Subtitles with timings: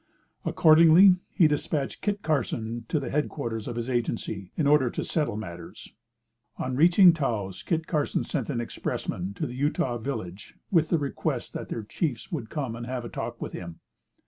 [0.43, 5.03] Accordingly, he dispatched Kit Carson to the head quarters of his Agency, in order to
[5.03, 5.93] settle matters.
[6.57, 11.53] On reaching Taos, Kit Carson sent an expressman to the Utah village with the request
[11.53, 13.79] that their chiefs would come and have a talk with him.